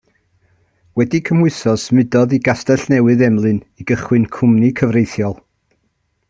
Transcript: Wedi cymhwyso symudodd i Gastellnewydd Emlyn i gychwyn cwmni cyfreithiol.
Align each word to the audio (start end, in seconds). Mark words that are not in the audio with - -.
Wedi 0.99 1.19
cymhwyso 1.27 1.73
symudodd 1.83 2.33
i 2.37 2.39
Gastellnewydd 2.47 3.21
Emlyn 3.29 3.61
i 3.83 3.87
gychwyn 3.93 4.27
cwmni 4.39 4.73
cyfreithiol. 4.81 5.39